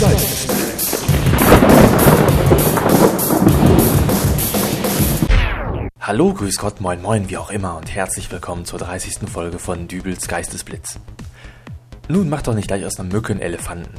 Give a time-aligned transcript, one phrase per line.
[0.00, 0.98] Geistesblitz.
[6.00, 9.28] Hallo, grüß Gott, moin moin, wie auch immer und herzlich willkommen zur 30.
[9.30, 10.98] Folge von Dübels Geistesblitz.
[12.08, 13.94] Nun macht doch nicht gleich aus einer Mücke einen Elefanten.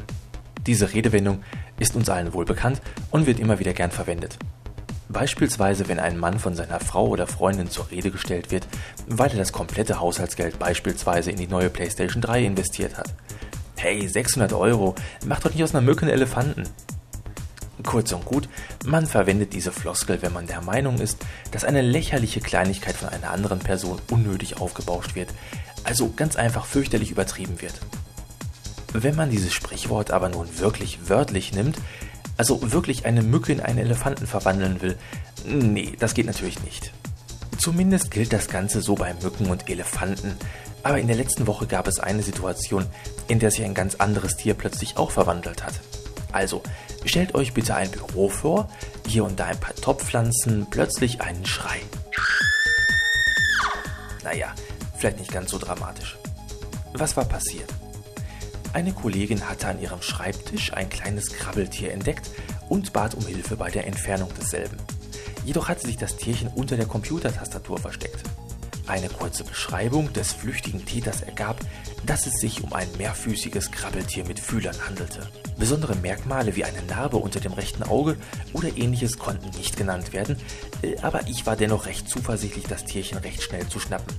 [0.66, 1.42] Diese Redewendung
[1.78, 4.38] ist uns allen wohl bekannt und wird immer wieder gern verwendet.
[5.08, 8.66] Beispielsweise, wenn ein Mann von seiner Frau oder Freundin zur Rede gestellt wird,
[9.06, 13.14] weil er das komplette Haushaltsgeld beispielsweise in die neue PlayStation 3 investiert hat.
[13.88, 16.64] Hey, 600 Euro, mach doch nicht aus einer Mücke einen Elefanten.
[17.84, 18.48] Kurz und gut,
[18.84, 21.18] man verwendet diese Floskel, wenn man der Meinung ist,
[21.52, 25.28] dass eine lächerliche Kleinigkeit von einer anderen Person unnötig aufgebauscht wird,
[25.84, 27.74] also ganz einfach fürchterlich übertrieben wird.
[28.92, 31.78] Wenn man dieses Sprichwort aber nun wirklich wörtlich nimmt,
[32.36, 34.96] also wirklich eine Mücke in einen Elefanten verwandeln will,
[35.46, 36.92] nee, das geht natürlich nicht.
[37.56, 40.36] Zumindest gilt das Ganze so bei Mücken und Elefanten,
[40.86, 42.86] aber in der letzten Woche gab es eine Situation,
[43.26, 45.74] in der sich ein ganz anderes Tier plötzlich auch verwandelt hat.
[46.30, 46.62] Also,
[47.04, 48.68] stellt euch bitte ein Büro vor,
[49.06, 51.80] hier und da ein paar Topfpflanzen, plötzlich einen Schrei.
[54.22, 54.54] Naja,
[54.96, 56.18] vielleicht nicht ganz so dramatisch.
[56.92, 57.72] Was war passiert?
[58.72, 62.30] Eine Kollegin hatte an ihrem Schreibtisch ein kleines Krabbeltier entdeckt
[62.68, 64.76] und bat um Hilfe bei der Entfernung desselben.
[65.44, 68.22] Jedoch hatte sich das Tierchen unter der Computertastatur versteckt.
[68.86, 71.58] Eine kurze Beschreibung des flüchtigen Täters ergab,
[72.04, 75.28] dass es sich um ein mehrfüßiges Krabbeltier mit Fühlern handelte.
[75.58, 78.16] Besondere Merkmale wie eine Narbe unter dem rechten Auge
[78.52, 80.36] oder ähnliches konnten nicht genannt werden,
[80.82, 84.14] äh, aber ich war dennoch recht zuversichtlich, das Tierchen recht schnell zu schnappen.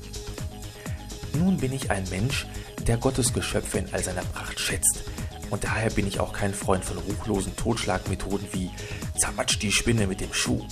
[1.39, 2.45] Nun bin ich ein Mensch,
[2.87, 5.03] der Gottesgeschöpfe in all seiner Pracht schätzt.
[5.49, 8.69] Und daher bin ich auch kein Freund von ruchlosen Totschlagmethoden wie
[9.17, 10.65] zermatsch die Spinne mit dem Schuh.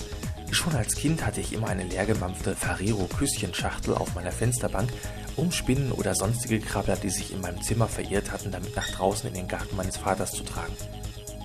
[0.50, 4.92] Schon als Kind hatte ich immer eine leergemampfte Ferrero-Küsschenschachtel auf meiner Fensterbank,
[5.36, 9.28] um Spinnen oder sonstige Krabbler, die sich in meinem Zimmer verirrt hatten, damit nach draußen
[9.28, 10.74] in den Garten meines Vaters zu tragen.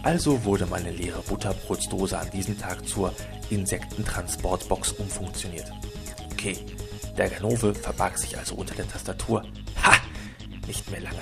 [0.03, 3.13] Also wurde meine leere Butterbrotsdose an diesem Tag zur
[3.49, 5.71] Insektentransportbox umfunktioniert.
[6.31, 6.57] Okay,
[7.17, 9.43] der Ganove verbarg sich also unter der Tastatur.
[9.83, 9.93] Ha!
[10.65, 11.21] Nicht mehr lange.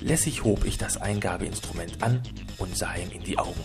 [0.00, 2.22] Lässig hob ich das Eingabeinstrument an
[2.58, 3.62] und sah ihm in die Augen.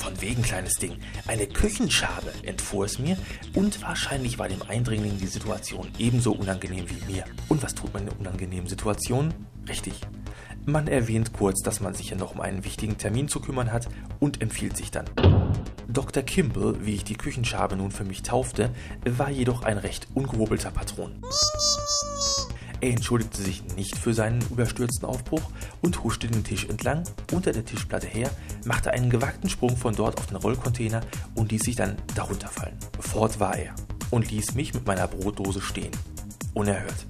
[0.00, 0.96] Von wegen, kleines Ding.
[1.26, 3.18] Eine Küchenschabe, entfuhr es mir,
[3.54, 7.24] und wahrscheinlich war dem Eindringling die Situation ebenso unangenehm wie mir.
[7.48, 9.34] Und was tut man in unangenehmen Situationen?
[9.68, 9.92] Richtig.
[10.64, 13.88] Man erwähnt kurz, dass man sich ja noch um einen wichtigen Termin zu kümmern hat
[14.20, 15.04] und empfiehlt sich dann.
[15.86, 16.22] Dr.
[16.22, 18.70] Kimball, wie ich die Küchenschabe nun für mich taufte,
[19.04, 21.20] war jedoch ein recht ungehobelter Patron.
[22.80, 25.42] Er entschuldigte sich nicht für seinen überstürzten Aufbruch
[25.82, 28.30] und huschte den Tisch entlang, unter der Tischplatte her,
[28.64, 31.02] machte einen gewagten Sprung von dort auf den Rollcontainer
[31.34, 32.78] und ließ sich dann darunter fallen.
[32.98, 33.74] Fort war er
[34.10, 35.92] und ließ mich mit meiner Brotdose stehen.
[36.54, 37.06] Unerhört.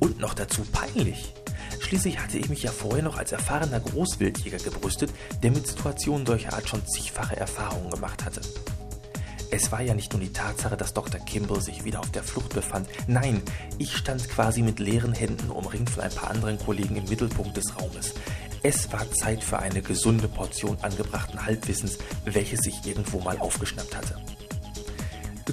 [0.00, 1.34] Und noch dazu peinlich.
[1.80, 6.54] Schließlich hatte ich mich ja vorher noch als erfahrener Großwildjäger gebrüstet, der mit Situationen solcher
[6.54, 8.40] Art schon zigfache Erfahrungen gemacht hatte.
[9.50, 11.20] Es war ja nicht nur die Tatsache, dass Dr.
[11.20, 12.86] Kimball sich wieder auf der Flucht befand.
[13.06, 13.42] Nein,
[13.78, 17.74] ich stand quasi mit leeren Händen umringt von ein paar anderen Kollegen im Mittelpunkt des
[17.80, 18.14] Raumes.
[18.62, 24.16] Es war Zeit für eine gesunde Portion angebrachten Halbwissens, welches sich irgendwo mal aufgeschnappt hatte.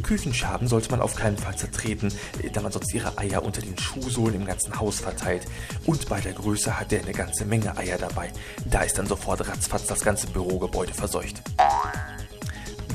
[0.06, 2.14] Küchenschaben sollte man auf keinen Fall zertreten,
[2.54, 5.46] da man sonst ihre Eier unter den Schuhsohlen im ganzen Haus verteilt.
[5.86, 8.32] Und bei der Größe hat er eine ganze Menge Eier dabei.
[8.66, 11.42] Da ist dann sofort ratzfatz das ganze Bürogebäude verseucht.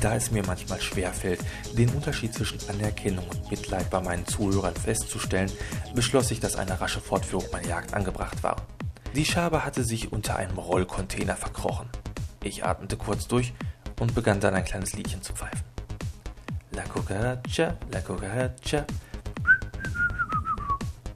[0.01, 1.39] Da es mir manchmal schwerfällt,
[1.77, 5.51] den Unterschied zwischen Anerkennung und Mitleid bei meinen Zuhörern festzustellen,
[5.93, 8.55] beschloss ich, dass eine rasche Fortführung meiner Jagd angebracht war.
[9.15, 11.87] Die Schabe hatte sich unter einem Rollcontainer verkrochen.
[12.43, 13.53] Ich atmete kurz durch
[13.99, 15.61] und begann dann ein kleines Liedchen zu pfeifen.
[16.71, 18.85] La cucaracha, la cucaracha.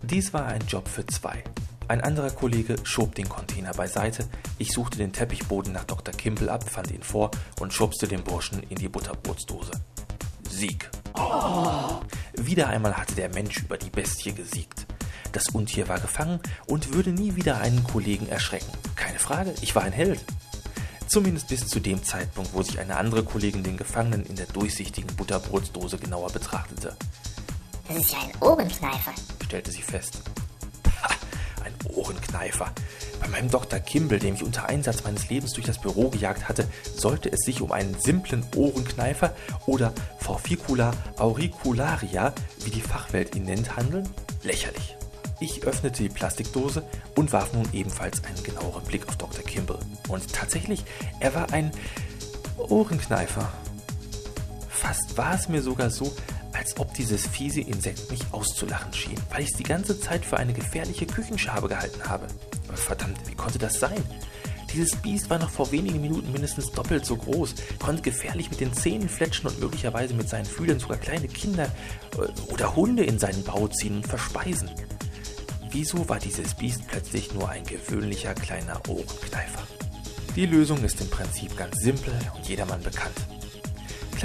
[0.03, 1.43] Dies war ein Job für zwei.
[1.87, 6.13] Ein anderer Kollege schob den Container beiseite, ich suchte den Teppichboden nach Dr.
[6.13, 7.29] Kimball ab, fand ihn vor
[7.59, 9.71] und schubste den Burschen in die Butterbrotsdose.
[10.49, 10.89] Sieg.
[11.15, 11.99] Oh.
[12.33, 14.87] Wieder einmal hatte der Mensch über die Bestie gesiegt.
[15.31, 18.71] Das Untier war gefangen und würde nie wieder einen Kollegen erschrecken.
[18.95, 20.23] Keine Frage, ich war ein Held.
[21.07, 25.15] Zumindest bis zu dem Zeitpunkt, wo sich eine andere Kollegin den Gefangenen in der durchsichtigen
[25.15, 26.95] Butterbrotsdose genauer betrachtete.
[27.87, 29.13] Das ist ja ein Ohrenkneifer,
[29.43, 30.21] stellte sie fest.
[31.87, 32.71] Ohrenkneifer.
[33.19, 33.79] Bei meinem Dr.
[33.79, 37.61] Kimball, dem ich unter Einsatz meines Lebens durch das Büro gejagt hatte, sollte es sich
[37.61, 39.33] um einen simplen Ohrenkneifer
[39.65, 42.33] oder Forficula auricularia,
[42.63, 44.07] wie die Fachwelt ihn nennt, handeln?
[44.43, 44.95] Lächerlich.
[45.39, 46.83] Ich öffnete die Plastikdose
[47.15, 49.43] und warf nun ebenfalls einen genaueren Blick auf Dr.
[49.43, 49.79] Kimball.
[50.07, 50.85] Und tatsächlich,
[51.19, 51.71] er war ein
[52.57, 53.51] Ohrenkneifer.
[54.69, 56.13] Fast war es mir sogar so,
[56.65, 60.37] als ob dieses fiese Insekt mich auszulachen schien, weil ich es die ganze Zeit für
[60.37, 62.25] eine gefährliche Küchenschabe gehalten habe.
[62.67, 64.03] Aber verdammt, wie konnte das sein?
[64.73, 68.73] Dieses Biest war noch vor wenigen Minuten mindestens doppelt so groß, konnte gefährlich mit den
[68.73, 71.65] Zähnen fletschen und möglicherweise mit seinen Fühlern sogar kleine Kinder
[72.17, 74.71] äh, oder Hunde in seinen Bau ziehen und verspeisen.
[75.69, 79.61] Wieso war dieses Biest plötzlich nur ein gewöhnlicher kleiner Ohrenkneifer?
[80.35, 83.34] Die Lösung ist im Prinzip ganz simpel und jedermann bekannt.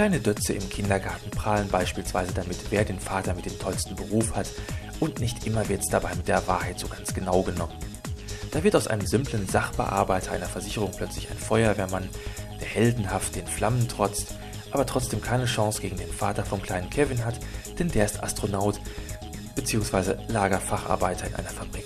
[0.01, 4.47] Kleine Dötze im Kindergarten prahlen beispielsweise damit, wer den Vater mit dem tollsten Beruf hat
[4.99, 7.77] und nicht immer wird es dabei mit der Wahrheit so ganz genau genommen.
[8.49, 12.09] Da wird aus einem simplen Sachbearbeiter einer Versicherung plötzlich ein Feuerwehrmann,
[12.59, 14.33] der heldenhaft den Flammen trotzt,
[14.71, 17.39] aber trotzdem keine Chance gegen den Vater vom kleinen Kevin hat,
[17.77, 18.81] denn der ist Astronaut
[19.53, 20.15] bzw.
[20.29, 21.85] Lagerfacharbeiter in einer Fabrik.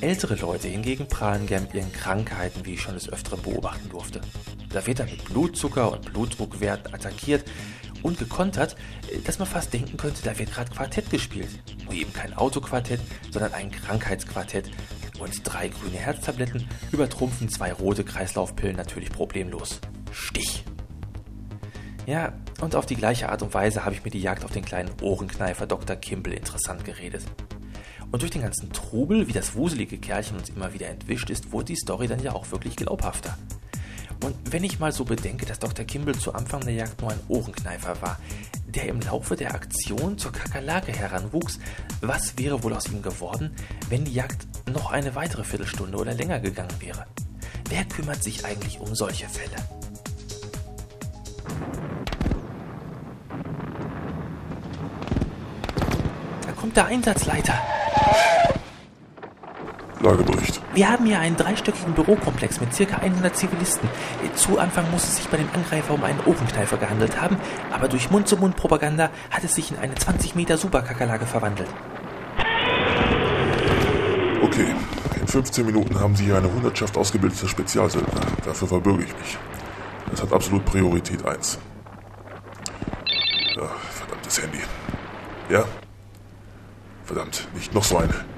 [0.00, 4.20] Ältere Leute hingegen prahlen gern mit ihren Krankheiten, wie ich schon des Öfteren beobachten durfte.
[4.74, 7.44] Da wird dann mit Blutzucker und Blutdruckwerten attackiert
[8.02, 8.74] und gekontert,
[9.24, 11.48] dass man fast denken könnte, da wird gerade Quartett gespielt.
[11.84, 13.00] Nur eben kein Autoquartett,
[13.30, 14.72] sondern ein Krankheitsquartett.
[15.20, 19.80] Und drei grüne Herztabletten übertrumpfen zwei rote Kreislaufpillen natürlich problemlos.
[20.10, 20.64] Stich!
[22.06, 24.64] Ja, und auf die gleiche Art und Weise habe ich mir die Jagd auf den
[24.64, 25.94] kleinen Ohrenkneifer Dr.
[25.94, 27.22] Kimball interessant geredet.
[28.10, 31.66] Und durch den ganzen Trubel, wie das wuselige Kerlchen uns immer wieder entwischt ist, wurde
[31.66, 33.38] die Story dann ja auch wirklich glaubhafter.
[34.24, 35.84] Und wenn ich mal so bedenke, dass Dr.
[35.84, 38.18] Kimball zu Anfang der Jagd nur ein Ohrenkneifer war,
[38.66, 41.58] der im Laufe der Aktion zur Kakerlake heranwuchs,
[42.00, 43.54] was wäre wohl aus ihm geworden,
[43.90, 47.04] wenn die Jagd noch eine weitere Viertelstunde oder länger gegangen wäre?
[47.68, 49.56] Wer kümmert sich eigentlich um solche Fälle?
[56.46, 57.60] Da kommt der Einsatzleiter.
[60.00, 60.60] Lagebericht.
[60.74, 62.96] Wir haben hier einen dreistöckigen Bürokomplex mit ca.
[62.96, 63.88] 100 Zivilisten.
[64.34, 67.36] Zu Anfang muss es sich bei dem Angreifer um einen Ohrenkneifer gehandelt haben,
[67.72, 71.68] aber durch Mund-zu-Mund-Propaganda hat es sich in eine 20 Meter Superkakerlake verwandelt.
[74.42, 74.74] Okay,
[75.20, 78.20] in 15 Minuten haben Sie hier eine Hundertschaft ausgebildeter Spezialsöldner.
[78.44, 79.38] Dafür verbürge ich mich.
[80.10, 81.58] Das hat absolut Priorität 1.
[83.56, 84.60] Ja, verdammtes Handy.
[85.48, 85.64] Ja?
[87.04, 88.33] Verdammt, nicht noch so eine.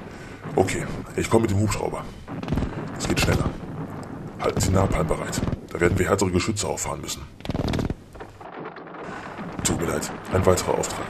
[0.55, 2.05] Okay, ich komme mit dem Hubschrauber.
[2.99, 3.51] Es geht schneller.
[4.41, 5.41] Halten Sie Napalm bereit.
[5.73, 7.23] Da werden wir härtere Geschütze auffahren müssen.
[9.65, 11.05] Tut mir leid, ein weiterer Auftrag.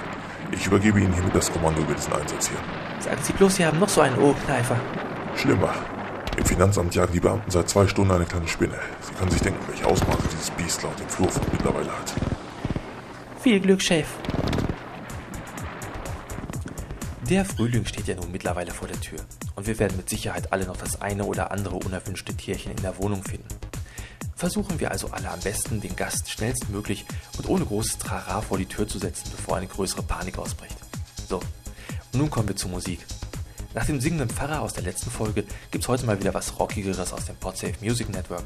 [0.53, 2.59] Ich übergebe Ihnen hiermit das Kommando über diesen Einsatz hier.
[3.01, 4.77] Sagen Sie bloß, Sie haben noch so einen Ohrenkneifer.
[5.37, 5.75] Schlimmer.
[6.37, 8.79] Im Finanzamt jagen die Beamten seit zwei Stunden eine kleine Spinne.
[9.01, 12.15] Sie können sich denken, welche Ausmaße dieses Biest laut dem Flurfunk mittlerweile hat.
[13.41, 14.07] Viel Glück, Chef.
[17.29, 19.19] Der Frühling steht ja nun mittlerweile vor der Tür
[19.57, 22.99] und wir werden mit Sicherheit alle noch das eine oder andere unerwünschte Tierchen in der
[22.99, 23.49] Wohnung finden.
[24.37, 27.05] Versuchen wir also alle am besten, den Gast schnellstmöglich
[27.37, 30.77] und ohne großes Trara vor die Tür zu setzen, bevor eine größere Panik ausbricht.
[31.29, 33.05] So, und nun kommen wir zur Musik.
[33.75, 35.43] Nach dem singenden Pfarrer aus der letzten Folge
[35.73, 38.45] gibt's heute mal wieder was Rockigeres aus dem Podsafe Music Network.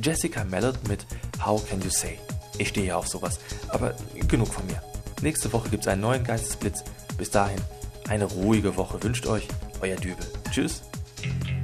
[0.00, 1.04] Jessica Mallett mit
[1.44, 2.20] How Can You Say?
[2.58, 3.96] Ich stehe ja auf sowas, aber
[4.28, 4.80] genug von mir.
[5.22, 6.84] Nächste Woche gibt's einen neuen Geistesblitz.
[7.18, 7.60] Bis dahin,
[8.08, 9.48] eine ruhige Woche wünscht euch
[9.80, 10.26] euer Dübel.
[10.50, 10.82] Tschüss.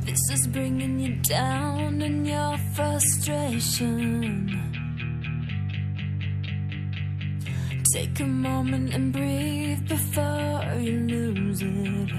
[0.05, 4.51] This is bringing you down in your frustration.
[7.93, 12.11] Take a moment and breathe before you lose it.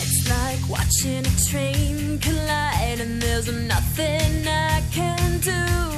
[0.00, 5.97] It's like watching a train collide, and there's nothing I can do.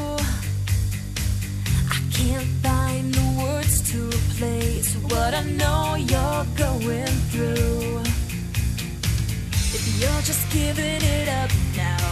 [5.10, 7.98] What I know you're going through.
[9.76, 12.06] If you're just giving it up now,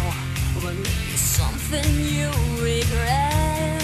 [0.63, 1.87] will it be something
[2.17, 3.83] you regret?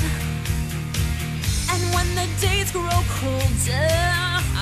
[1.72, 3.90] And when the days grow colder,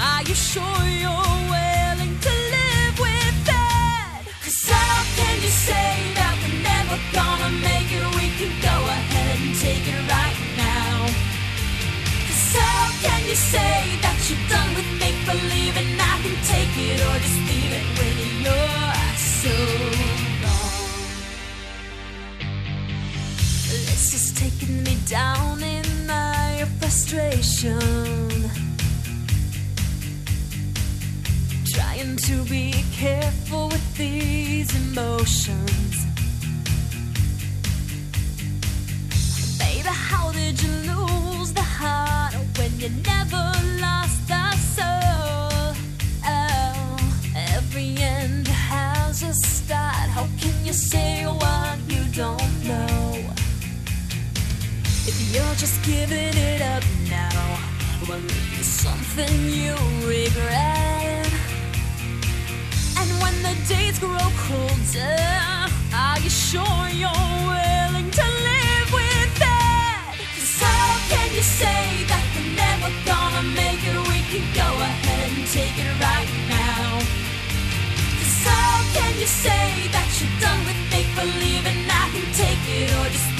[0.08, 4.22] are you sure you're willing to live with that?
[4.44, 8.04] Cause how can you say that we're never gonna make it?
[8.20, 11.08] We can go ahead and take it right now.
[12.28, 14.11] Cause how can you say that
[14.52, 18.94] done with make believe and I can take it or just leave it when you're
[19.40, 19.54] so
[20.44, 20.92] gone?
[23.88, 27.80] This is taking me down in my frustration.
[31.74, 35.94] Trying to be careful with these emotions.
[39.58, 42.90] Baby, how did you lose the heart when you
[55.32, 57.58] you're just giving it up now,
[58.06, 59.74] will it be something you
[60.04, 61.26] regret?
[63.00, 65.16] And when the days grow colder,
[65.94, 70.14] are you sure you're willing to live with that?
[70.20, 73.96] 'Cause how can you say that we're never gonna make it?
[74.12, 77.00] We can go ahead and take it right now.
[78.18, 82.64] 'Cause how can you say that you're done with make believe and I can take
[82.78, 83.30] it or just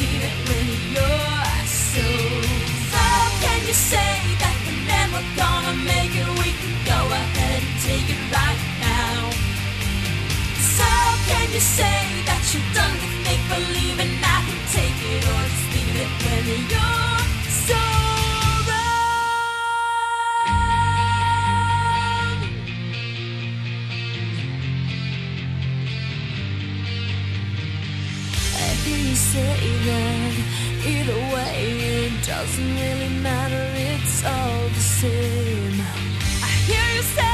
[29.32, 30.34] say that
[30.84, 31.56] either way
[32.04, 35.80] it doesn't really matter, it's all the same.
[36.42, 37.31] I hear you say